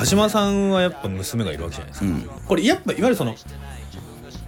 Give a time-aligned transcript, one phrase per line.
[0.00, 2.22] 鹿島さんはやっぱ娘がいるわけじゃないですか、うん。
[2.46, 3.34] これやっぱいわゆるその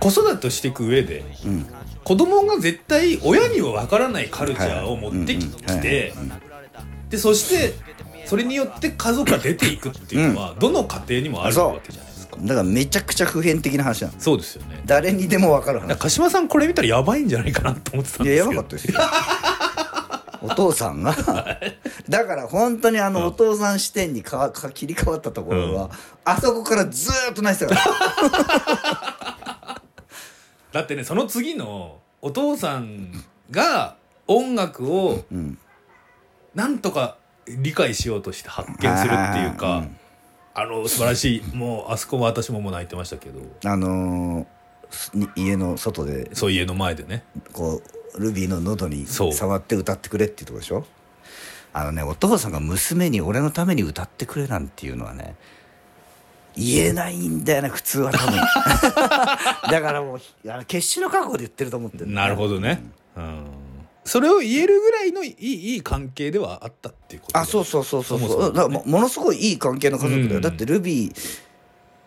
[0.01, 1.67] 子育てをしていく上でうん。
[2.05, 6.15] 子供が絶対親には分からないカルチャーを持ってきはいて
[7.11, 7.75] でそして
[8.25, 12.37] それによって家族が出ていくっていうのはどの家庭にもあるわけじゃないですか。
[12.41, 14.81] だからめちゃくちゃ普遍的な話なのそうですよね。
[14.87, 15.99] 誰にでも分かる話。
[15.99, 18.57] 鹿島さんこれ見たらやばいんじゃないかなと思ってたんいやですけど。
[18.57, 19.01] やばかったですよ
[20.43, 21.15] お父さんが
[22.09, 25.91] だから本当にあのお父さん視点にかわか切り替わったところは、
[26.25, 27.81] あそこからずーっと泣いてたか
[29.35, 29.83] ら。
[30.73, 33.13] だってねその次のお父さん
[33.51, 35.59] が音楽をうん。
[36.55, 39.97] なんとか理解しようとして発見するっていうかうん。
[40.55, 41.57] あの素晴らしい。
[41.57, 43.41] もうあそこも私ももう泣いてましたけど。
[43.65, 44.47] あのー
[45.37, 47.25] 家の外でそう家の前でね。
[47.53, 50.85] こうルビーの喉に触って歌ってくれっていうとこでしょ？
[51.73, 55.37] あのねお父さんが娘に俺のために歌ってくれなんていうのはね
[56.55, 58.37] 言えないんだよね普通は多分。
[59.71, 62.27] だからもうあの決死の覚悟で言ってると思ってるんだよ。
[62.29, 62.83] なるほどね、
[63.17, 63.45] うん、
[64.05, 68.53] それを言えるぐらいのいいいい関係ではあったっていうことあそうそうそうそうそう。
[68.53, 68.69] ね。
[68.69, 70.41] もものすごいいい関係の家族だよ、うん。
[70.43, 71.15] だってルビー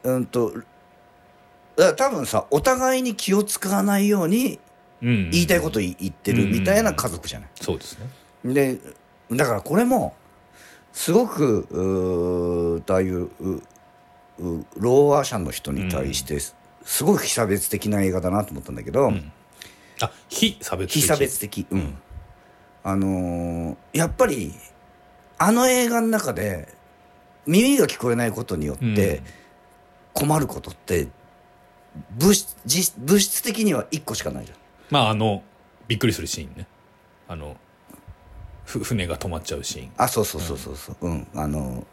[0.03, 0.53] うんと
[1.97, 4.59] 多分さお互いに気を使わないようにうん、
[5.05, 8.07] 言いたいこと言言ってるみたいな家族じゃない、そうですね。
[8.53, 8.79] で
[9.31, 10.15] だからこれも
[10.93, 13.55] すごくああいうう
[14.39, 19.31] うローアーシャンの人に対してすすごく非差別的な映画だなと思ったんだけど、ん。
[20.01, 21.01] あ非差別的。
[21.01, 21.67] 非差別的。
[21.71, 21.97] うん、
[22.83, 24.53] あのーやっぱり
[25.37, 26.73] あの映画の中で
[27.45, 29.21] 耳が聞こえないことによって
[30.13, 31.07] 困ることって
[32.17, 34.57] 物質実物質的には1個しかないじゃん
[34.89, 35.43] まああの
[35.87, 36.67] びっくりするシーンね。
[37.27, 37.57] あの
[38.65, 39.91] ふ船が止まっちゃうシーン。
[39.97, 41.07] あそうそうそうそうそう。
[41.07, 41.85] うん、あの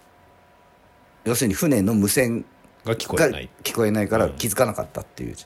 [1.25, 2.45] 要するに船の無線
[2.85, 3.51] が聞こがえない。
[3.63, 5.37] 聞こえないから気づかなかったっていう、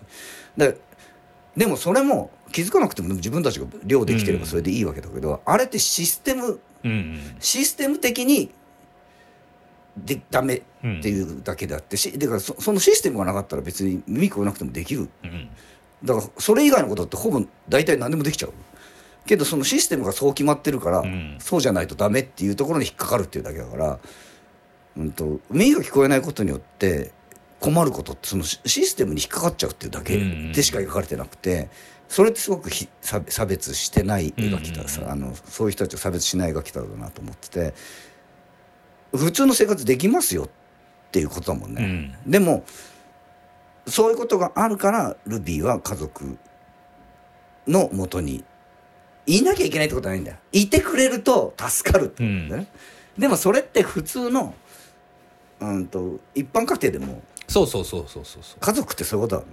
[0.57, 0.81] で
[1.57, 7.37] でもそれも気づかなくても自分たちが漁できてればそれでいいわけだけど、あれってシステムうんうん。
[7.41, 8.51] システム的に
[9.97, 10.63] でダメっ
[11.03, 15.09] ていうだけであって、しだからそそのシステムがなかったら別に耳聞こえなくてもできる。
[15.25, 15.49] うん
[16.05, 18.53] だからそれ以外のことってほぼ大体何でもできちゃう。
[19.27, 21.37] けどそのシステムがそう決まってるから、ん。
[21.41, 23.99] そうじゃないとダメっていうところに引っかかるっていうだけだから、
[24.97, 27.13] うん、と耳が聞こえないことによって
[27.61, 30.17] 困ることってそのシシステムに引っかかっちゃうっていうだけ
[30.53, 31.69] でしか描かれてなくて
[32.09, 37.75] それってすごくひ差差別してない描き方さ、あのそういう人たちを差別しない描き方だなと思ってて
[39.13, 40.49] 普通の生活できますよっ
[41.11, 42.19] ていうことだもんね。
[42.27, 42.65] でも
[43.87, 46.39] そういうことがあるからルビーは家族
[47.67, 48.45] のもとに
[49.27, 50.33] いなきゃいけないってことはないんだ。
[50.33, 52.69] よいてくれると助かるってことなんだよね、
[53.19, 54.55] でもそれって普通の
[55.61, 58.61] うんと一般家庭でもそうそうそうそうそうそう。
[58.61, 59.49] 家族ってそういうことだね。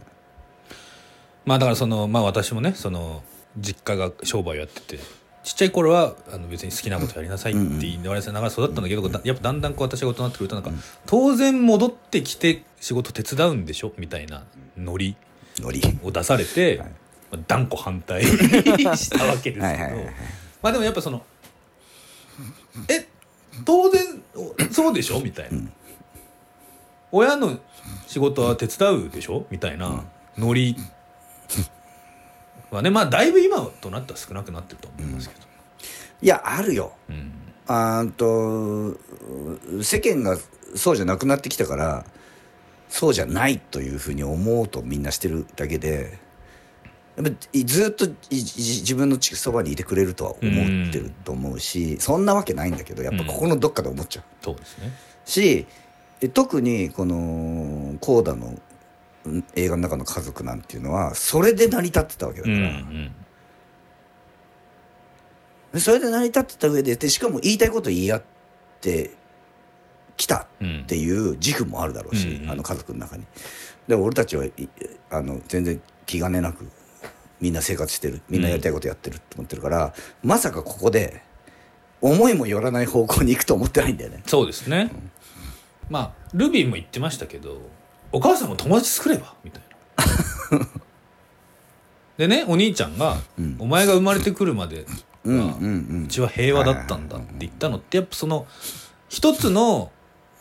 [1.46, 3.24] まあだからそのまあ私もねその
[3.58, 5.00] 実家が商売をやってて
[5.44, 10.72] ちっちゃい頃はあの別に好きなことやりなさいって言われてながら育ったんだけど、だやっぱだんだんこう私が大人になってくるとなんか、
[11.06, 14.46] 当然戻ってきて仕事手伝うんでしょみたいな
[14.78, 15.16] ノリ
[15.60, 15.82] ノリ。
[16.02, 16.88] を出されて、はい。
[17.32, 18.24] まあ断固反対
[18.96, 20.02] したわけですけど。
[20.62, 21.22] まあでもやっぱその
[22.88, 23.06] え
[23.66, 24.02] 当然
[24.72, 25.60] そうでしょみたいな、
[27.12, 27.60] 親の
[28.08, 30.06] 仕事は手伝うでしょみたいな
[30.38, 30.76] ノリ
[32.76, 35.42] はねまあだいぶ今となっては少なくなってると思いますけど、
[36.22, 36.94] いやあるよ。
[37.10, 37.32] うん。
[37.66, 38.98] あと
[39.82, 40.38] 世間が
[40.76, 42.06] そうじゃなくなってきたから
[42.90, 46.20] そうじゃないというふうに思おうとみんなしてるだけで
[47.16, 54.26] やっぱいずっと自分のそばにいてくれるとは思ってると思うし、そんなわけないんだけどやっぱここのどっかで思っちゃう。
[54.42, 54.92] そうですね。
[55.24, 55.66] し
[56.22, 58.53] え特にこのコーダのうん
[59.56, 63.16] 映画の中の家族なんていうのはそれで成り立ってたわけだうんうから、ん。
[65.74, 68.24] でそれで成り立ってた上ででしかも言いたいこと言い合っ
[68.82, 69.12] て
[70.18, 73.26] きたうんっていう自負もあるだろうし、うんうんあの家族の中に。
[73.88, 74.52] で俺たちはい
[75.10, 76.70] あの全然気兼ねなく
[77.42, 81.22] みんな生活してるみんなやりたいことやってるって思ってるから、まさかここで
[82.00, 84.24] 思いもよらない方向に行くと思ってないんだよね。
[84.26, 84.92] そうですね、
[85.90, 87.62] まあルビーも言ってましたけど
[88.14, 89.34] お母さんも友達作れば？
[89.44, 89.64] みたい
[90.52, 90.68] な。
[92.18, 93.56] でねお兄ちゃんが、うん。
[93.60, 94.86] お前が生まれてくるまで
[95.26, 98.46] うちは平和だったんだって言ったのってやっぱその
[99.10, 99.92] 一つの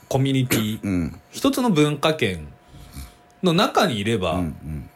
[0.09, 1.21] コミュニティうん。
[1.31, 2.47] 一つの文化圏
[3.43, 4.91] の中にいればうんうん。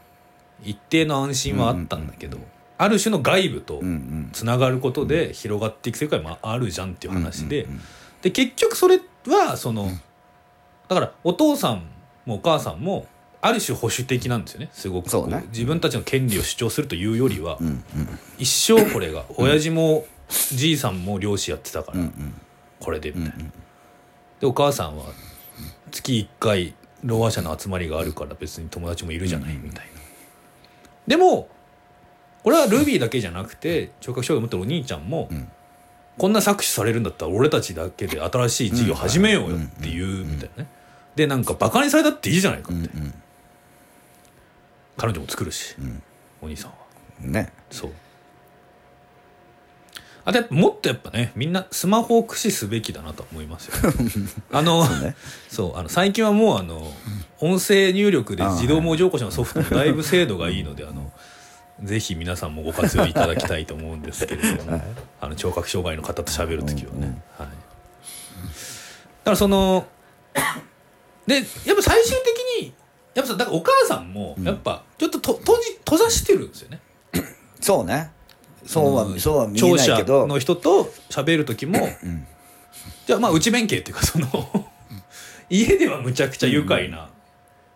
[0.63, 2.39] 一定の安心はあったんだけど、
[2.77, 3.81] ある種の外部と
[4.33, 7.69] つながることで広がっていく世界もあるじゃんっていう話で、
[8.23, 9.91] で結局それはその、
[10.89, 11.83] だからお父さん
[12.27, 13.07] もお母さんも
[13.41, 14.69] ある種保守的なんですよね。
[14.73, 15.11] すごくね。
[15.11, 17.85] こ自分たちの権利を主張するというよりは、うんうん。
[18.39, 22.41] 一生これが親父もじいさんも漁師やってたから、うんうん。
[22.81, 23.53] これでみたいな、うんうん。
[24.41, 25.05] でお母さんは
[25.91, 26.75] 月1回
[27.05, 30.01] ろう話者の集まりがあるから別に友達もいるじゃないみたいな。
[31.07, 31.49] でも
[32.43, 35.49] これはルビーだけじゃなくて聴覚障害を持ってるお兄ちゃんも、ん。
[36.19, 40.69] こんな搾取されるんだったら俺たちだけで新しい事業始めようよっていうみたいなね
[41.17, 43.15] でなんかバカにされたっていいじゃないかって、うん
[44.99, 46.03] 彼女も作るし、ん。
[46.41, 46.77] お兄さんは。
[47.23, 47.53] うんね。
[47.71, 47.91] そう。
[50.25, 53.93] あとやっぱもっとやっぱねみんなスマホを駆使すべきだなと思いますよ。
[54.51, 55.15] あのね。
[55.49, 56.91] そうあの最近はもうあの
[57.41, 61.13] 音声入力で自動文字起こしのソフトもだいぶ精度がいいのであの
[61.83, 64.83] ぜひ皆さんもご活用いただきたいと思うんですけれども、
[65.21, 67.53] あの聴覚障害の方と喋る時はね、はい、だ
[69.25, 69.87] からその
[71.27, 72.17] でやっぱ最終
[72.59, 72.73] 的に
[73.15, 76.81] やっぱさだからお母さんもやっぱちょっとと閉じ閉ざしてるんですよね。
[77.61, 78.11] そうね。
[78.65, 79.19] そうはん。
[79.19, 80.27] そうは見えないけど。
[80.27, 82.27] の人と喋る時も、ん。
[83.07, 84.29] じゃあまあ内弁慶っていうかその
[85.49, 87.11] 家ではむちゃくちゃ愉快な、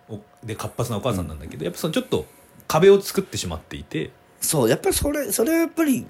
[0.08, 2.26] おで活発なお母さんなんだけど、やっぱそのちょっと
[2.68, 4.10] 壁を作ってしまっていて。
[4.40, 6.06] そうやっぱりそれそれはやっぱり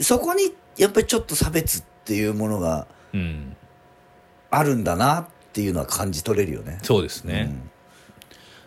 [0.00, 3.56] そこにやっぱりちょっと差別っていうものがうん。
[4.54, 6.78] あるんだなっていうのは感じ取れるよね。
[6.82, 7.70] そうですね、うん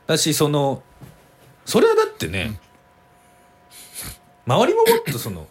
[0.07, 0.83] だしその
[1.65, 2.59] それはだってね、
[4.45, 5.47] 周りももっとその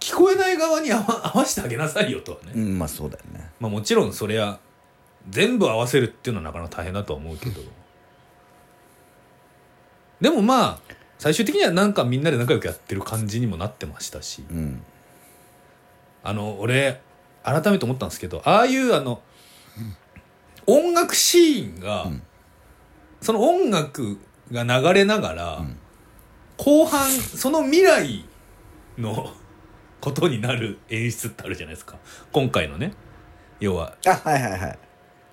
[0.00, 3.50] 聞こえない側に合わ合わせてあげなさいよとはね、うん、まあそうだよね。
[3.60, 4.58] まあもちろんそれは
[5.28, 7.60] 全部合わせるっていうのはなかなか大変だとは思うけど
[10.20, 10.78] でもまあ
[11.18, 14.82] 最終的にはなんかみんなで仲良くやってる感じにもなってましたしうん。
[16.24, 17.00] あの俺
[17.42, 19.20] 改めて思ったんですけどああいうあの
[20.66, 22.22] 音楽シーンが、ん。
[23.20, 24.18] その音楽
[24.50, 25.78] が流れながら、ん。
[26.58, 28.24] 後半その未来
[28.98, 29.32] の
[30.00, 31.96] ことになる演出ってあるじゃないですか。
[32.32, 32.92] 今回のね。
[33.60, 34.78] 要はあはいはいはい。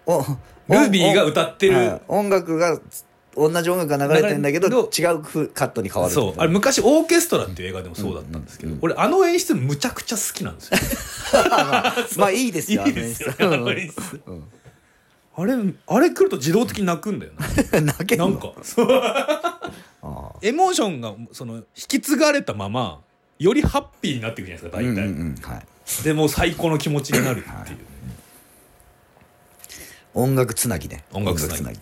[0.05, 0.23] お
[0.67, 1.75] ルビーが歌ってる。
[1.75, 2.01] はい。
[2.07, 2.79] 音楽が
[3.35, 6.33] 同じ音楽が流れてんだけど流れ違うふカットに変わるそう。
[6.37, 10.77] あれ昔オーケストラっていう映画でもそうだったんですけど、うんうん俺あの演出むちゃくちゃ好きなんですよ。
[12.17, 12.85] まあいいですよ。
[12.87, 14.43] いいですよねあのあの演出うん
[15.41, 15.53] あれ
[15.87, 17.31] あれ来ると自動的に泣くんだよ
[17.71, 17.79] な。
[17.81, 18.51] 泣けなんか。
[18.61, 20.35] そうあ。
[20.41, 22.99] エモーションがその引き継がれたまま
[23.37, 26.03] よりハッピーになっていくじゃないですか大体、あうんうんうんはい。
[26.03, 27.77] でもう最高の気持ちになるっていう、
[30.13, 31.03] 音楽つなぎね。
[31.11, 31.79] 音楽つなぎ。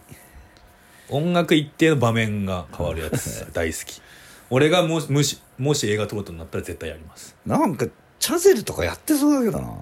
[1.09, 4.01] 音楽一定の場面が変わるやつ 大好き。
[4.49, 7.35] 俺がもしもしもし映画撮ることになったら絶対やります。
[7.45, 7.87] なんか
[8.19, 9.73] チャゼルとかやってそうだけどな。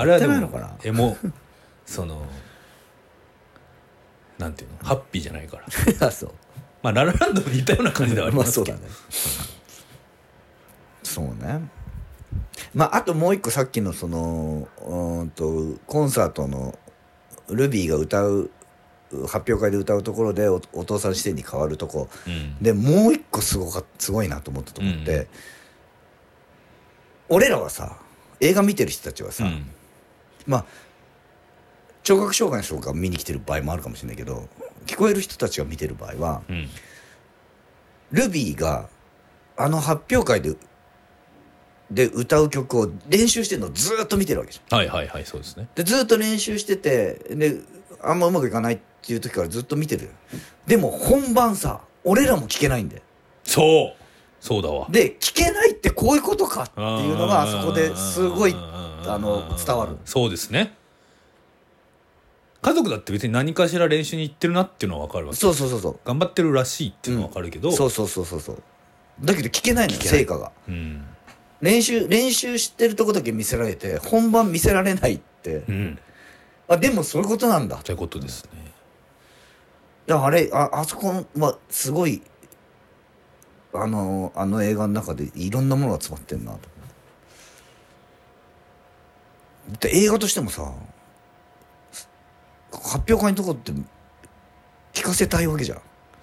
[0.00, 0.76] あれはでもやってないのかな？
[0.84, 1.16] エモ
[1.86, 2.26] その
[4.38, 4.78] なんていうの？
[4.88, 5.64] ハッピーじゃないから。
[6.06, 6.32] あそう。
[6.82, 8.80] まあララランドも似たような感じではありまますけど、 あ
[11.02, 11.36] そうだね。
[11.36, 11.70] そうね。
[12.74, 16.78] まああともう一個さっきのそのうーんとコンサートの
[17.48, 18.50] ルビーが歌う
[19.28, 22.08] 発表会で歌うところでおお父さん視点に変わるとこ。
[22.26, 22.56] うん。
[22.60, 25.26] でもう一個すごかすごいなと思ったとこって、うん。
[27.36, 27.96] 俺らはさ
[28.40, 29.70] 映画見てる人たちはさ、うん。
[30.46, 30.64] まあ
[32.06, 34.48] 聴覚障害の人が見に来てる場合もあるかもしれないけど
[34.86, 36.68] 聞こえる人たちが見てる場合はうん。
[38.12, 38.88] ルビーが
[39.56, 40.54] あの発表会で
[41.90, 44.78] で歌う曲を練習してるのをずーっと見てるわけじゃん。
[44.78, 45.68] はいはいはいそうですね。
[45.74, 47.56] でずーっと練習しててで
[48.00, 50.10] あんまうまくいかないっていう時からずっと見てる。
[50.68, 53.02] でも本番さ俺らも聞けないんだよ。
[53.42, 54.02] そう。
[54.40, 54.86] そうだわ。
[54.90, 56.82] で聞けないってこういうことかってい
[57.12, 59.96] うのがあそこですごいあの伝わる。
[60.04, 60.76] そうですね
[62.66, 65.38] 家族だって別に何かしら練習に行ってるなっていうのは分かるわけ。
[65.38, 66.00] そうそうそうそう。
[66.04, 68.62] 頑張ってるらしいっていうのは分かるけど、そうそうそうそうそう。
[69.24, 70.50] だけど聞けないのよ成果が。
[70.66, 71.06] うん
[71.60, 75.62] 練習練習してるとこだけ見せられて本番見せられないって。
[75.68, 75.98] うん。
[76.66, 77.76] あでもそういうことなんだ。
[77.76, 78.50] ということですね。
[80.08, 82.20] いやあれああそこはすごい
[83.74, 86.58] あのあの映画の中でいろんなものが詰まってんなと
[89.80, 90.72] で映画としてもさ
[92.82, 93.72] 発表会のとこって
[94.92, 95.80] 聞かせたいわけじゃん。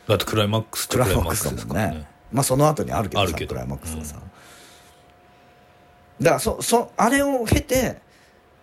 [0.08, 1.88] だってクライマックスってククライマックスだもんね。
[2.00, 2.08] ね。
[2.32, 4.16] まあその後にあるけどあるけどさクライマックスがさ、
[6.20, 8.02] だからそそあれを経て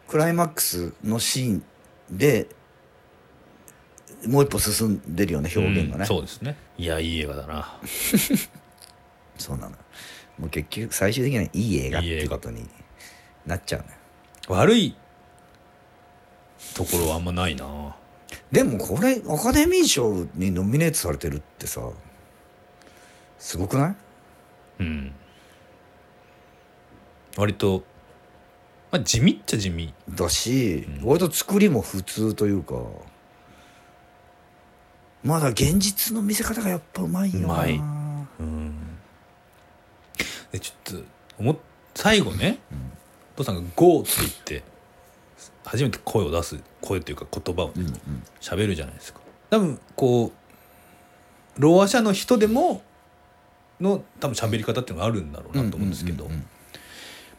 [0.09, 1.63] クライマックスのシーン
[2.11, 2.49] で
[4.27, 6.57] もう一歩進んでるよね表現がね、うんそうですね。
[6.77, 7.79] いやいい映画だな。
[9.39, 9.77] そうなの。
[10.39, 12.69] もう結局最終的にはいい映画っていうことに
[13.47, 13.93] なっちゃうのよ
[14.49, 14.97] 悪い
[16.75, 17.97] ところはあんまないな。
[18.53, 21.89] でもこれアカデミー賞にノミネートされてるってさ
[23.39, 23.97] すごくない？
[24.81, 25.13] うん。
[27.37, 27.85] 割と、
[28.91, 29.95] まあ、地味っちゃ地味。
[30.09, 31.09] だし、うん。
[31.09, 32.75] 割と作りも普通というか
[35.23, 37.47] まだ現実の見せ方がやっぱうまいよな。
[37.47, 37.75] うまい。
[37.77, 38.75] うん。
[40.53, 41.05] でちょっと
[41.39, 41.57] 思っ
[41.95, 42.59] 最後ね、
[43.35, 44.63] お父さんが「GO」って言って
[45.71, 47.93] 初めて声を出す声というか言葉をうんうん。
[48.41, 49.21] 喋るじゃないですか。
[49.51, 50.33] 多分こ
[51.57, 52.83] うろう者の人でも
[53.81, 56.45] の多分喋り方っていうのがあるんだろうなと思うんですけど、うんうんま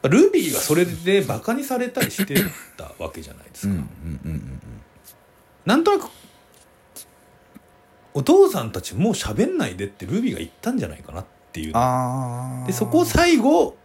[0.04, 2.36] あルビーがそれでバカにされたりして
[2.78, 4.62] たわけじゃないですうんか、うんうんうん。
[5.66, 6.10] なんとなく
[8.14, 11.74] お父さんたちもう喋んないでってルビーが言ったんじゃないかなっていう。
[12.66, 13.76] でそこを最後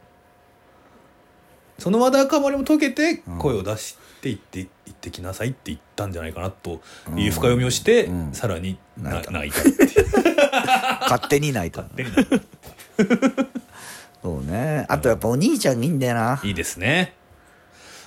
[1.78, 3.38] そのわだかまりも解けてうん。
[3.38, 6.80] 声を出して言って「行ってきなさい」って言ったんじゃないかなと
[7.16, 8.32] いう深読みをして、うん。
[8.32, 9.30] さらにな泣いた。
[9.32, 10.06] 泣いたっていう。
[11.02, 11.82] 勝手に泣いた。
[11.94, 12.06] で
[14.22, 14.86] そうね。
[14.88, 16.40] あとやっぱお兄ちゃんがいいんだよな。
[16.42, 17.14] いいですね。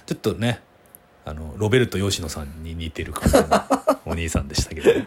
[0.06, 0.62] ちょっとね
[1.24, 3.64] あのロベルト吉野さんに似てる感じの
[4.06, 4.90] お兄さんでしたけど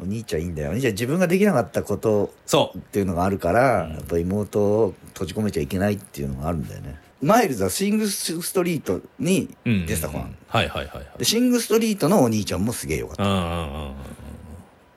[0.00, 0.70] お兄ちゃんいいんだよ。
[0.70, 2.78] お兄ちゃん自分ができなかったことそう。
[2.78, 3.92] っていうのがあるから、うん。
[3.94, 7.00] やっぱ妹を閉じ込めちゃいけないっていうのがあるんだよね。
[7.20, 11.18] マイルズはシングストリートにうん出てた子なの、はいはいはいはい。
[11.18, 13.92] でシングストリートのお兄ちゃんもすげえよかった。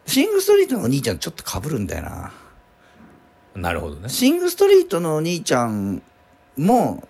[0.06, 2.32] シングストリートのお兄ちゃんちょっと被るんだよな。
[3.56, 4.08] うんなるほどね。
[4.08, 6.02] シングストリートのお兄ちゃん
[6.56, 7.06] も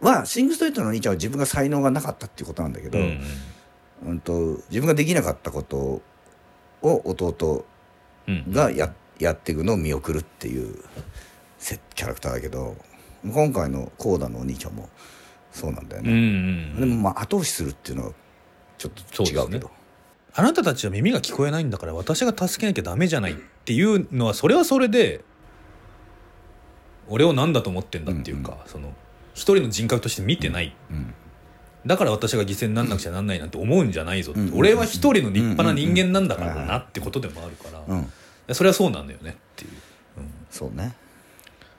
[0.00, 3.20] はシングストリートのお兄ちゃんは自分が才能がなかったっていうことなんだけど、うん。
[4.06, 6.02] うんと自分ができなかったこと
[6.84, 7.64] を弟
[8.28, 10.76] うんがややっていくのを見送るっていう
[11.58, 12.76] せキャラクターだけど
[13.24, 14.88] 今回のコーダのお兄ちゃんも
[15.52, 16.80] そうなんだようんうね、ん。
[16.80, 18.12] でもまあ後押しするっていうのは
[18.76, 19.70] ちょっと違うけど。
[20.36, 25.22] あなたたちは耳が聞こえないんだから私が助けなきゃダメじゃないっていうのはそれはそれで
[27.08, 28.92] 俺を何だと思ってんだっていうか、その
[29.34, 31.14] 一人の人格として見てない、うん
[31.86, 34.58] だから私が犠牲になんなくちゃなんないなんて思うんじゃないぞって、うん。
[34.58, 38.12] 俺は一人の立派な人間なんだからなってことでもあるから、いうん。
[38.46, 39.70] やそれはそうなんだよねっていう。
[40.18, 40.30] うん。
[40.50, 40.94] そうね。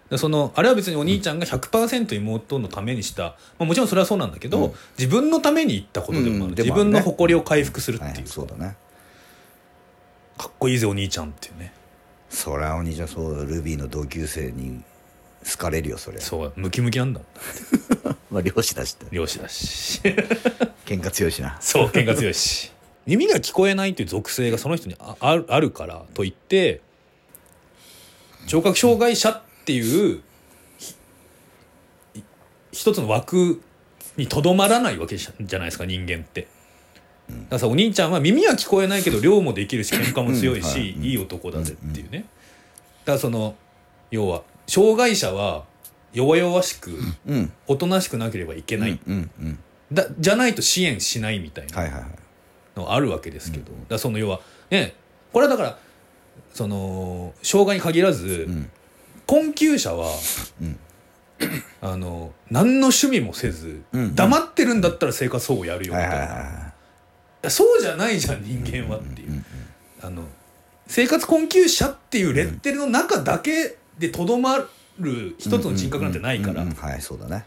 [0.10, 3.24] でそのあれは別にお兄ちゃんが100%妹のためにした、
[3.58, 4.74] まあ、もちろんそれはそうなんだけど、うん。
[4.98, 8.76] 自分のために言ったことでもある、自分の誇りを回復するっていう、はいそうだね。
[10.38, 11.74] かっこいいぜお兄ちゃんっていうね。
[12.30, 14.84] そりゃお兄ちゃんそうだルビーの同級生に
[15.50, 17.22] 好かれるよそれそうムキムキなんだ
[18.36, 20.02] まあ漁師だし漁師だし。
[20.86, 21.58] 喧嘩強いしな。
[21.62, 22.70] そう喧嘩強いし。
[23.08, 26.82] 耳が聞こえないという属性がその人にああるあるからといって
[28.48, 30.22] 聴覚障害者っていう
[32.74, 33.62] 一つの枠
[34.18, 36.48] にとどまらないわけじゃないですか人間って。
[37.30, 42.26] だからさお兄ちゃんは耳は聞こえないけど量もできるし喧嘩も強いし、いい男だぜっていうね。
[43.06, 43.56] だからその
[44.12, 45.64] 要は障害者は
[46.16, 46.92] 弱々しく
[47.28, 47.52] うん。
[47.68, 49.60] おとなしくなければいけない、うんうん
[49.92, 52.10] だじゃないと支援しないみたいなはいはいはい。
[52.76, 54.42] のあるわけですけど、だからその要は
[54.72, 54.96] ね
[55.32, 55.80] これはだから
[56.54, 58.72] その障害に限らず、うん。
[59.28, 60.10] 困窮者は、
[60.62, 60.80] うん。
[61.82, 66.74] あの何の趣味もせず、うん黙ってるんだったら生活保護やるよみはいたいな、はいは
[67.46, 67.52] い。
[67.52, 69.46] そうじゃないじゃん人間はっていう、
[70.02, 70.24] あの
[70.88, 74.68] 生活困窮者っていうレッテルの中だけでとどまる
[75.38, 77.46] 一つの人格なんてないから、うんうんうんはいそうだね。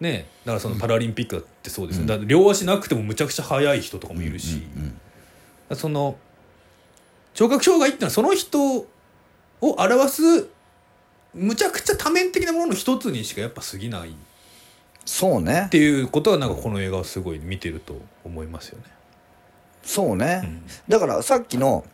[0.00, 4.62] ねだからそのパラリンピックだってそうですよ、だ両足なくてもむちゃくちゃ速い人とかもいるし、
[5.70, 6.16] うんその
[7.32, 8.86] 聴覚障害っていうのはその人を
[9.60, 10.48] 表す
[11.32, 14.10] むちゃくちゃ多面的なものの一つにしかやっぱ過ぎない。
[14.10, 14.12] っ
[15.04, 15.68] そうね。
[15.70, 18.84] ていうことはなんかこの映画はすごい見てると思いますよね。
[19.82, 20.62] そうね、うん。
[20.88, 21.84] だからさっきの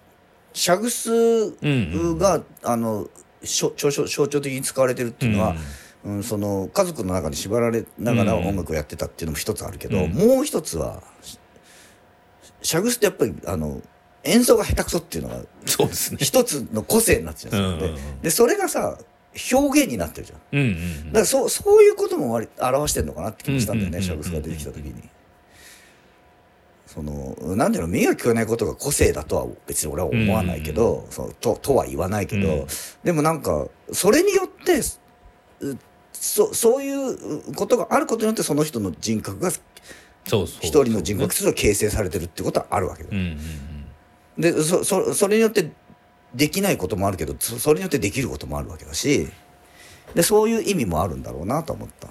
[0.53, 3.09] シャグスうんが、あの
[3.43, 5.57] 象徴象徴的に使われてるっていうのは、
[6.05, 6.23] うん。
[6.23, 10.13] その家族の中に縛られながらうん音楽をやってたっていうのも一つあるけど、うん。
[10.13, 11.39] もう一つはシ
[12.63, 13.81] シャグスってやっぱりあの
[14.25, 16.19] 演奏が下手くそっていうのがそうですね。
[16.21, 18.99] 一つの個性になってるんですよ、うんででそれがさ
[19.53, 20.41] 表現になってるじゃん。
[20.53, 24.95] うんうんだからそうそういうことも表してるのかなって気もしたんだよね、うんシャグスが出てきた時に。
[26.97, 32.67] そのなんていうの耳が聞こえないことが個性だとは別に俺は思わないけど、そのととは言わないけど、うん。
[33.05, 34.81] でもなんかそれによって
[35.61, 35.79] う
[36.15, 39.61] そそういうことがあることによってその人の人格がそう
[40.25, 43.21] そう一人の人格として形成されてるってことはあるわけだうんう
[44.41, 44.43] ん。
[44.43, 45.71] でそそそれによって
[46.35, 49.29] できないこともあるけどそそれによってできることもあるわけだし
[50.15, 52.09] でそういう意味もあるんだろうなと思った。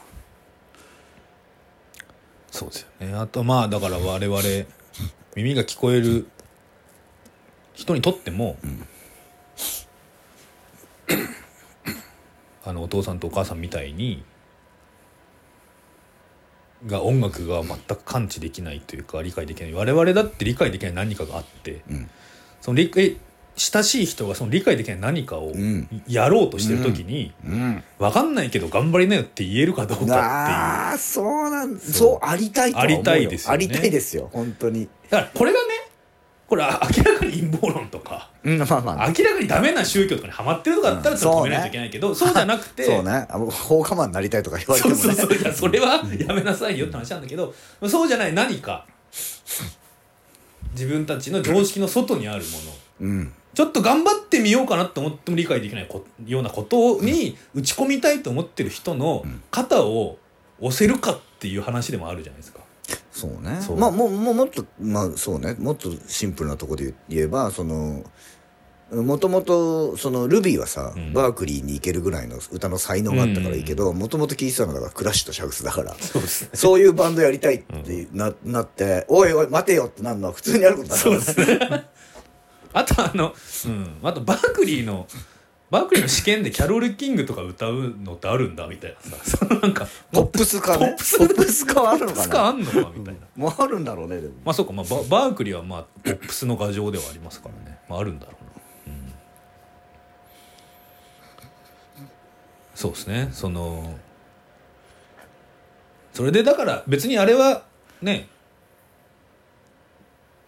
[2.55, 3.13] そうですよね。
[3.13, 4.41] あとまあだから我々
[5.35, 6.25] 耳が聞こえる
[7.73, 8.55] 人にとっても、
[12.63, 14.23] あのお父さんとお母さんみたいに
[16.87, 19.73] が音楽が全く感知できないというか理解できない。
[19.73, 22.09] 我々だって理解できない何かがあって、うん。
[22.61, 23.17] その理解
[23.57, 25.87] 親しい人がその理解できない何かをん。
[26.07, 27.83] やろうとしてる時に、うん。
[27.99, 30.11] 分かんないけど頑張りなよって言えるかどうかっていう。
[30.13, 33.53] ああそうなんそうそうありたいとありたいですよね。
[33.53, 34.89] ありたいですよ本当に。
[35.09, 35.65] だからこれがね
[36.47, 39.07] これあ明らかに陰謀論とかうんまあまあ。
[39.17, 43.25] 明らかにダメな宗教とかにハマってるとかだったらうんそれ止めないといけないけど、そうじゃなくて そうね。
[43.29, 45.01] あの放火魔になりたいとか言われてもね。
[45.01, 45.37] そうそうそう。
[45.39, 47.53] いやそれはやめなさいよって話なんだけど
[47.87, 48.85] そうじゃない何か
[50.73, 53.07] 自分たちの常識の外にあるもの。
[53.07, 60.17] うんちょっと頑張ってみようかなって思っても理解できないこようなことに打ち込みたいと思ってる人の肩を
[60.59, 62.59] 押せるかっていう話でもあるじゃないですか。
[63.11, 63.57] そうね。
[63.77, 65.55] まあもうもうもっとまあそうね。
[65.57, 68.03] もっとシンプルなところで言えばその
[68.91, 71.13] もともとそのルビーはさ、うん。
[71.13, 75.93] バークリーに行けるぐらいの歌の才能があったからいいけどもともと聴いてたのがクラッシュとシャグスだから。
[75.95, 76.27] そうね。
[76.27, 81.15] そういうバンドやりたいってな,、なっておいおい待てよってなるのは普通にあることだから。
[81.15, 81.85] ねそうですね。
[82.75, 83.33] あとあの、
[83.65, 85.07] うん、あとバークリーの、
[85.71, 93.19] バークリーの試験でキャロル・キングとか歌うのってあるんだみたいなさ、そのなんか、ポップスかねポップスポップスかはあるのかスかなあんのかみたいな。
[93.37, 97.77] もうあるんだろうねでもまあそうか、まあババークリーはまあポップスの牙城ではありますからね。
[97.87, 98.33] まああるんだろ
[98.87, 98.93] うな。
[98.93, 99.13] うん、
[102.75, 103.29] そうですね。
[103.31, 103.97] その、
[106.13, 107.63] それでだから別にあれは
[108.01, 108.27] ね、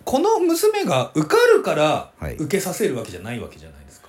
[0.07, 2.35] この娘が受かるからはい。
[2.35, 4.07] 受けさせるわけじゃないわけじゃないですか。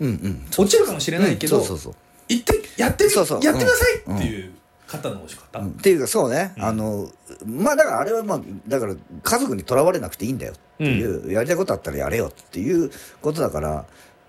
[0.00, 0.46] うんうん。
[0.48, 2.02] 落ちるかもしれないけど、うんそうそうそう。
[2.30, 3.44] 行ってやってみそうそう。
[3.44, 4.54] やってくださいっていう
[4.86, 5.68] 肩の押し方、うん。
[5.68, 6.64] っていうかそうね、うん。
[6.64, 7.10] あの
[7.44, 12.90] まあだからあれはまあだから家族にとらわれなくていいんだよっていう、やりたいことあったらやれよっていう
[13.20, 13.84] ことだから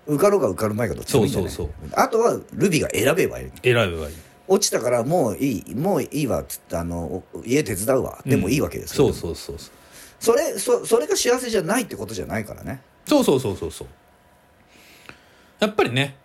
[0.06, 4.14] 受かろうが受かるまいがどっちでもいいんじゃないそうあとはルビが選べばいい選べばいい。
[4.48, 8.20] 落ちたからもういいもういいわっつってあのお家手伝うわ。
[8.26, 9.75] でもいいわけですよ、そうそうそうそう
[10.26, 12.80] それそそれが幸せじゃないってことじゃないからね。
[13.06, 13.88] そうそうそうそうそう。
[15.60, 16.16] やっぱりね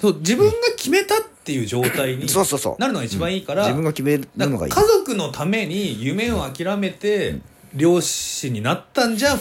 [0.00, 2.80] そう自分が決めたっていう状態にそうそうそう。
[2.80, 4.72] なるのが一番いいから,、自分が決めるのがいい。
[4.72, 7.38] 家族のために夢を諦めて
[7.74, 9.38] 漁師になったんじゃ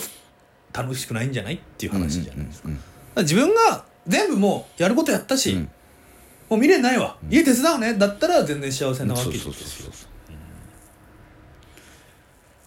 [0.74, 2.70] 楽しくないんじゃないっていう話じゃないですか,、
[3.22, 5.62] 自分が全部もうやることやったし、うん。
[5.62, 5.68] も
[6.50, 7.94] う未練ないわ、家手伝うね。
[7.94, 9.54] だったら全然幸せなわけですよ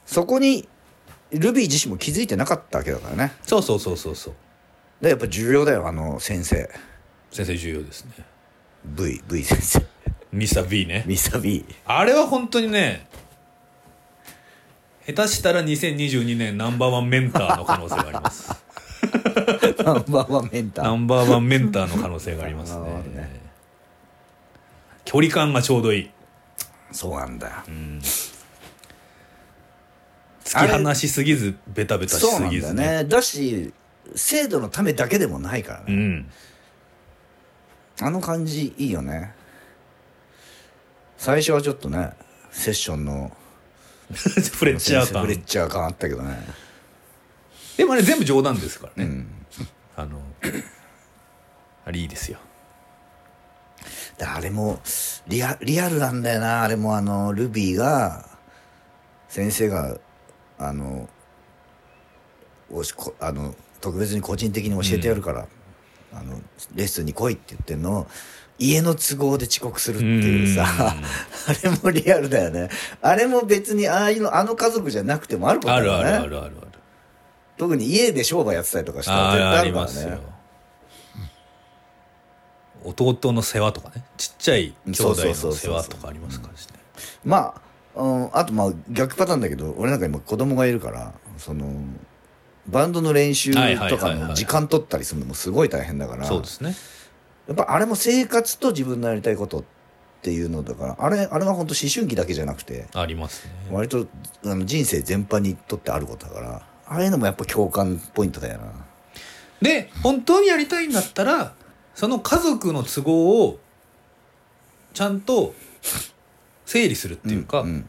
[0.07, 0.67] そこに
[1.33, 3.33] ルビー自身も気づいてなかったわけだからね。
[3.43, 4.35] そうそうそうそうそう。
[5.01, 6.71] でやっぱ重要だよあの先生。
[7.31, 8.13] 先生重要ですね。
[8.85, 9.87] V V 先生。
[10.33, 11.05] ミスター B ね。
[11.07, 13.09] ミサ B あれは本当にね
[15.07, 18.51] 下手したら2022年ナンバーワンメンターの可能性があります。
[19.85, 20.85] ナンバーワンメンター。
[20.85, 22.85] ナンバーワンメンターの可能性がありますね。
[23.15, 23.41] ね。
[25.05, 26.11] 距離感がちょうどいい。
[26.93, 27.55] そうなんだよ
[30.57, 33.03] 突き放しすぎずベタベタしすそうなんだよぎずね。
[33.03, 33.73] ねだし
[34.15, 36.31] 制度のためだけでもないからね、うん。
[38.01, 39.35] あの感じいいよね。
[41.19, 42.13] 最初はちょっとね
[42.51, 43.37] セッションの
[44.13, 45.23] フレッチャー感。
[45.23, 46.47] フレッチャー感あったけどね。
[47.77, 49.29] でもあれ全部冗談ですからね、うん。
[49.97, 50.21] あの
[51.85, 52.39] あれいいですよ。
[54.19, 54.81] であれも
[55.27, 56.63] リアリアルなんだよな。
[56.63, 58.29] あれもあのルビーが
[59.29, 59.99] 先生が
[60.59, 61.09] あの
[62.71, 65.47] おしこあの特別に個人的に教えてやるから、
[66.13, 66.41] あの
[66.75, 68.07] レッスンに来いって言ってんのを
[68.59, 70.69] 家の都合で遅刻するっていうさうん。
[70.89, 70.97] あ
[71.63, 72.71] れもリアルだよね。
[73.03, 76.05] あれも別にああいうのあの家族じゃなくてもあることあだよね。
[76.05, 76.71] るあるあるあるある。
[77.59, 79.87] 特に家で商売やってたりとかしたらあ絶対あるからね。
[79.87, 80.19] ますよ。
[82.85, 84.05] 弟の世話とかね。
[84.17, 86.59] ちっちゃい兄弟の世話とかありますからね。
[87.25, 87.61] まあ、うん、あ
[87.97, 91.73] とまあ逆パターンだけど俺なんか今子供がいるからその
[92.69, 96.75] バンドの練習とかはいの時間取ったりするのもすごい大変だからそうですね。
[97.47, 99.65] やっぱあれも生活と自分のやりたいことっ
[100.21, 103.53] ていうのだからあれあれは本当思春期だけじゃなくてありますね。
[103.71, 104.07] 割と
[104.45, 108.73] あの人生全般にとってあることだからああいうのもやっぱ共感ポイントだよな。
[109.63, 111.55] で本当にやりたいんだったら
[111.95, 113.59] その家族の都合を
[114.93, 115.55] ちゃんと
[116.67, 117.89] 整理するっていうか、んん。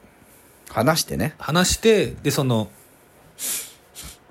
[0.70, 1.36] 話してね。
[1.38, 2.70] 話してでその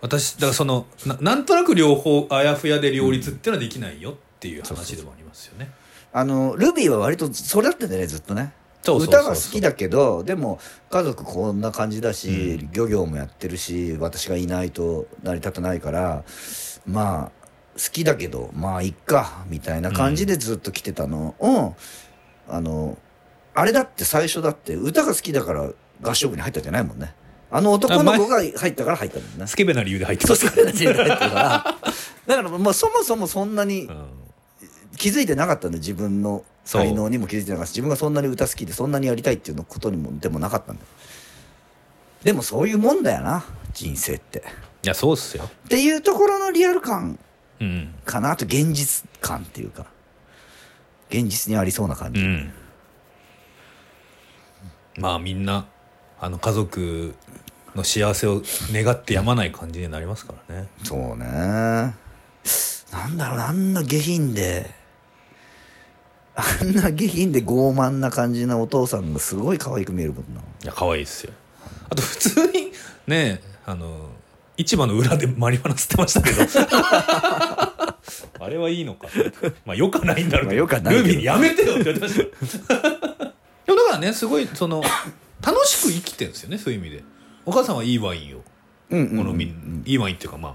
[0.01, 5.71] 私だからそのななんとなく両方あやふやで両立っていうのはできないよっていう話でもありますよね。
[6.13, 8.53] あのルビーは割とそれだってんだよねずっとね。
[8.83, 9.23] そうそうそうそう。
[9.23, 12.29] 歌が好きだけどでも家族こんな感じだし、
[12.63, 12.73] うん。
[12.73, 16.25] 漁業もやってるし私がいないと成り立たないから
[16.87, 21.75] まあ好きだけどまあいっかみたいな感じでずっと来てたのを、
[22.49, 22.97] あの
[23.59, 25.71] あれだって最初だって歌が好きだから
[26.03, 27.15] 合唱部に入ったんじゃないもんね。
[27.51, 29.47] あの男の子が入ったから入ったもんね。
[29.47, 31.77] スケベな理由で入ってますそうそれが入ったから。
[32.27, 34.07] だからもうそもそもそんなにうん。
[34.99, 37.73] 気づいてなかったんで自分の才能にも気づいてなかった。
[37.73, 40.83] し自分がそんなに歌好きでそんなにやりたいっていうのことにもでもなかったんだ。
[40.83, 40.87] よ
[42.25, 43.43] でもそういうもんだよな
[43.73, 44.45] 人生って。
[44.83, 45.45] いやそうっすよ。
[45.45, 47.19] っていうところのリアル感
[47.59, 47.95] うん。
[48.05, 48.33] かな。
[48.33, 49.87] あと現実感っていうか。
[51.09, 52.53] 現実にありそうな感じ、うん
[54.99, 55.67] まあみんな
[56.21, 57.15] あの家族
[57.75, 60.69] の幸せを願ってやまない感じになりますからね。
[60.83, 61.27] そうね。
[62.93, 64.71] なんだろうなあんな下品で
[66.35, 70.41] あんな下品で傲慢な感じなお父さんがすごい可愛く見えるもんな。
[70.41, 71.33] いや可愛いっすよ。
[71.91, 72.73] あと普通に
[73.07, 74.11] ねあの
[74.57, 76.43] 市場の裏でマリファナ吸ってましたけど。
[78.39, 79.09] あれはいいのか。
[79.65, 82.96] まあよくはないんだろうけど,、まあよくはないルービーにやめてよって言われてました
[83.99, 84.83] ねすごいその
[85.43, 87.05] 楽しく生きてるんですよねそういう意味で。
[87.45, 88.41] お母さんはいいワインを。
[88.91, 90.55] うんうんうんこのみんいいワインっていうかまあ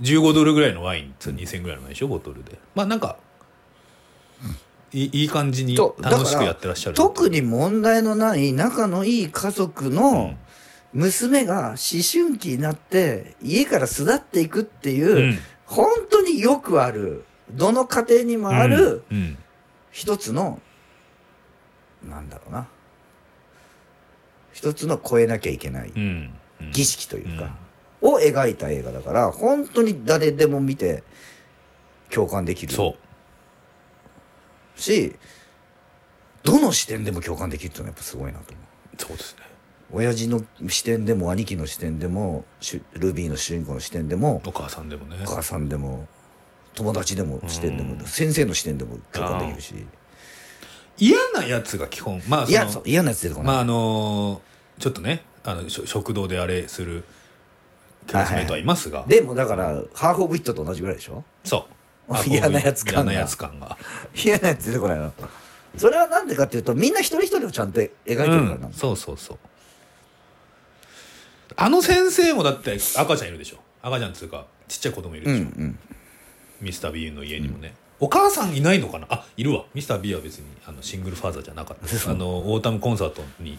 [0.00, 2.58] 15ドルぐらいのワインって2000ぐらいのワインでしょボトルで。
[2.74, 3.16] まあなんか
[4.92, 6.96] いいいい感じにと楽しくやってらっしゃる。
[6.96, 10.34] 特に問題のない仲のいい家族の
[10.92, 15.38] 娘が思春期になって家から巣立っていくっていう、うん。
[15.66, 19.16] 本当によくあるどの家庭にもあるうん。
[19.16, 19.38] うん。
[19.92, 20.60] 一つの、
[22.08, 22.66] なんだろうな。
[24.52, 25.92] 一つの超えなきゃいけない。
[26.72, 27.56] 儀式というか、
[28.00, 31.02] を描いた映画だから本当に誰でも見て
[32.10, 32.72] 共感できる。
[32.72, 32.96] そ
[34.76, 34.80] う。
[34.80, 35.16] し
[36.42, 38.96] どの視点でも共感できるっていうのはやっぱすごいなと思う。
[38.98, 39.42] そうですね。
[39.92, 42.44] 親父の視点でも兄貴の視点でも
[42.94, 45.16] ルビーの主人公の視点でもお母さんでもね。
[45.22, 46.06] お母さんでも
[46.74, 48.00] 友達でも視点でもうん。
[48.06, 49.74] 先生の視点でも共感できるし
[51.00, 52.22] 嫌なやつが基本。
[52.28, 57.04] まあいやそう嫌なやつ出てこない、まああのーちょっとねあのしょ食堂であれする
[58.06, 61.24] クラスメートはいますが、でもだからハーフ・オブ・イットと同じぐらいでしょ？
[61.44, 61.66] そ
[62.08, 62.14] う。
[62.26, 63.76] 嫌なやつ感が嫌なやつ感が。
[64.14, 65.12] 嫌なやつ出てこないの。
[65.76, 68.42] それはなんでかっていうとみんな一人一人をちゃんと描いてるからな。
[68.42, 69.38] んだ、うん、そうそうそう。
[71.56, 73.58] あの先生もだって赤ちゃんいるでしょ？
[73.82, 75.78] 赤ちゃんっつうかちっちゃい子供いるうんでしょ、うん
[76.60, 79.06] ミスター・ビーンの家にもね、お母さんいないのかな？
[79.10, 79.64] あいるわ。
[79.74, 81.84] ミスター・ビーは別にあのシングルファーザーじゃなかった。
[82.10, 83.58] あのオータムコンサートに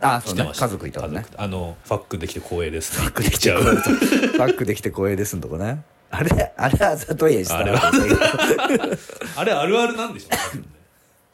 [0.00, 0.64] あ来てました。
[0.66, 3.64] 家族いたもんねあのファックできて光栄ですファックできてちゃう。
[3.64, 5.82] バックできて光栄ですんとこね。
[6.10, 7.80] あれあれはざといやしあれは。
[9.36, 10.64] あれあるあるなんでしょうね。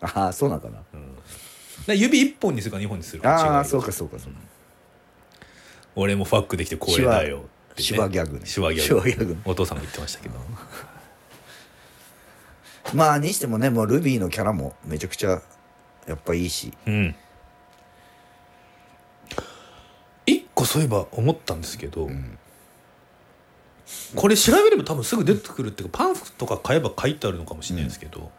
[0.00, 0.82] ああそうなんかな。
[1.86, 4.38] で指一本にするか二本にするかああそうかそうかそうか。
[5.94, 7.88] 俺もファックできて光栄だよってね。
[7.88, 8.44] 手話ギャグね。
[8.52, 8.88] 手話ギャグ。
[8.88, 10.34] 手話ギャグお父さんも言ってましたけど
[12.94, 15.42] まあにしてもねもうルビーのキャラもめちゃくちゃ
[16.06, 16.72] やっぱいいし。
[16.86, 17.14] うん。
[20.26, 22.08] 一個そういえば思ったんですけど、
[24.16, 28.32] これ調べれば多分すぐ出てくるっていうかパンフとか買えば書いてあるのかもしれないですけど、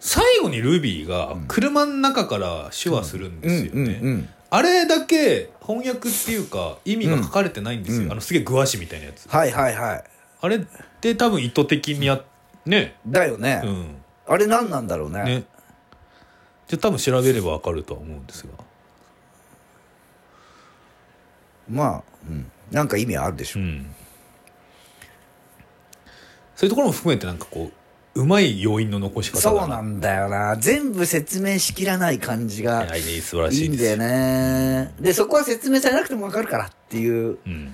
[0.00, 8.12] 最後にルビーが車の中から手話するんですよね、うんうんうんあれだけ翻訳っていうか意味が書かれてないんですよ、うん。
[8.12, 9.28] あのすげえグワシみたいなやつ。
[9.28, 10.04] はいはいはい。
[10.42, 10.60] あれっ
[11.00, 12.22] て多分意図的にやっ
[12.66, 12.96] ね。
[13.06, 13.96] だよね、うん。
[14.26, 15.24] あれ何なんだろうね。
[15.24, 15.44] ね。
[16.66, 18.52] じゃあ多分調べればわかるとは思うんですが。
[21.68, 23.94] まあ、うん、なんか意味あるでしょ、うん。
[26.54, 27.70] そういうところも含めてなんかこ
[28.14, 30.56] ううまい要因の残し方そうだなんだよな。
[30.56, 33.84] 全部説明しきらない感じがいやいい素晴らしいです。
[33.84, 34.10] いいんだよ
[34.88, 34.94] ね。
[35.00, 37.72] でそこは説明されなくても分かるからっていううん。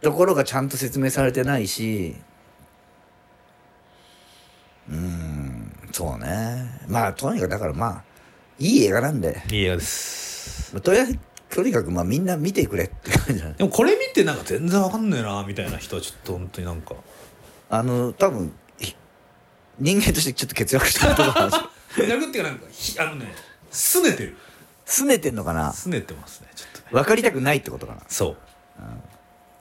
[0.00, 2.14] ところがちゃんと説明されてないし
[4.88, 6.78] うんそうね。
[6.86, 8.04] まあとにかくだからまあ
[8.60, 9.42] いい映画なんで。
[9.50, 10.80] いい映画です。
[10.80, 11.18] とりあえず
[11.50, 16.94] とにかくまあみんな見てくれって感じじゃないでもこれ見てなんか全然わかんねえなみたいな人はちょっと本当になんか。
[17.68, 18.94] あの多分ひ
[19.80, 22.06] 人間としてちょっと欠落してるところなんですよ。
[22.06, 23.34] 逆っていうかなんかひあのね
[23.72, 24.36] すねてる。
[24.86, 25.72] 拗ねてんのかな？
[25.72, 26.86] すねてますねちょっとね。
[26.92, 28.02] 分かりたくないってことかな？
[28.08, 28.36] そ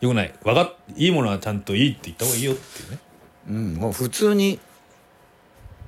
[0.01, 0.35] う、よくない。
[0.43, 2.99] わかっいいものはちゃんといいって言った方がいいよっていうね。
[3.49, 4.59] うんもう普通に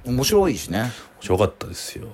[0.06, 0.80] 面白いしね。
[0.80, 2.08] 面白かったですよ。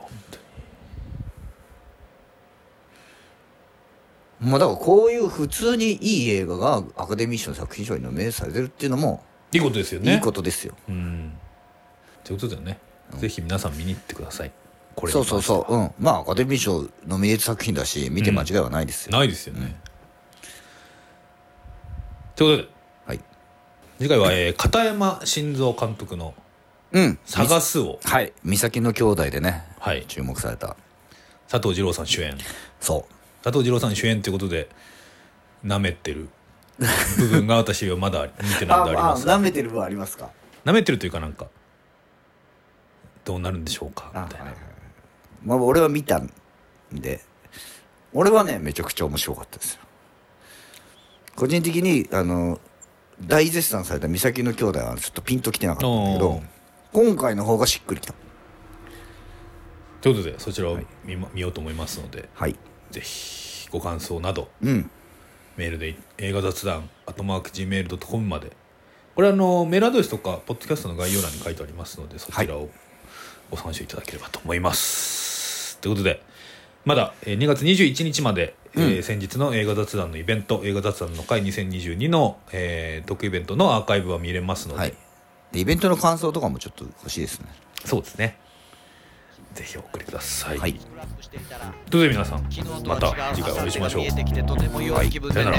[4.39, 10.13] まあだからこういう普通にいい映画がアカデミー賞の作品賞にノミネートされてるっていうのもいいことですよね。
[10.13, 11.33] いいことですよ、うん。
[12.23, 12.79] ということでね、
[13.17, 14.51] ぜひ皆さん見に行ってください。
[14.95, 15.73] これそうそうそう。
[15.73, 15.91] うん。
[15.99, 19.75] まあアカデミー賞ノミネート作品だし見て間違いはないですよ、ないですよね、
[22.35, 22.75] ということで。
[23.07, 23.19] はい。
[23.99, 26.33] 次回は、えー片山晋三監督の
[26.95, 28.31] うん「探す」を、はい。
[28.43, 30.75] 美咲の兄弟でねはい、注目された。
[31.49, 32.37] 佐藤二郎さん主演。
[32.79, 33.05] そ
[33.43, 34.69] 佐藤二郎さん主演ということで
[35.61, 36.29] なめってる。
[37.17, 40.29] 部分が私はまだ見てうないのであります舐めてる部分ありますか？
[40.63, 41.47] なめてるというかなんか
[43.23, 44.53] どうなるんでしょうかみたいな、
[45.45, 46.29] まあ俺は見たん
[46.91, 47.21] で
[48.13, 49.79] 俺はねめちゃくちゃ面白かったですよ。
[51.35, 52.59] 個人的にあの
[53.21, 56.54] 大絶賛された美咲の兄弟はちょっとピンときてなかったんだけおどー
[56.95, 58.13] 今回の方がしっくりきた。
[59.99, 62.55] ということでそちらを見,、見ようと思いますのではい。
[62.89, 64.89] ぜひご感想などうん。
[65.57, 68.53] メールで映画雑談アットマーク Gmail.com まで。
[69.13, 72.69] これあのメールアドレスとかポッドキャストの概要欄に書いてありますのでそちらを
[73.51, 76.21] ご参照いただければと思います、ということで
[76.85, 84.89] まだえー2月21日まで、えー先日の映画雑談のイベント映画雑談の会2022の、えー、特イベントのアーカイブは見れますので、はい。
[84.91, 85.04] で
[85.59, 87.47] イベントの感想とかもちょっと欲しいですね
[87.85, 88.37] そうですね
[89.55, 90.57] ぜひお送りください。
[90.57, 90.77] はい。
[91.89, 92.43] どうぞ皆さん、
[92.85, 94.79] また次回お会いしましょうててとても。
[94.93, 95.57] はい、さよなら。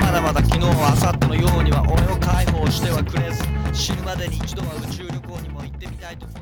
[0.00, 6.41] まだまだ昨日は明後日のようには俺を解放してはくれず死ぬまでに一度は宇宙旅行にも行ってみたいと思い